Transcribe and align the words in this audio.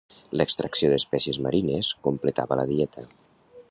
L'extracció 0.39 0.89
d'espècies 0.93 1.39
marines 1.49 1.93
completava 2.09 2.61
la 2.63 2.69
dieta. 2.75 3.09